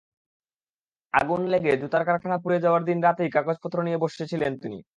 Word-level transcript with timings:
আগুন 1.13 1.41
লেগে 1.47 1.71
জুতার 1.81 2.03
কারখানা 2.05 2.37
পুড়ে 2.37 2.57
যাওয়ার 2.59 2.83
দিন 2.85 2.97
রাতেই 3.01 3.29
কাগজপত্র 3.29 3.77
নিয়ে 3.83 3.97
বসেছিলেন 3.97 4.53
তিনি। 4.59 4.77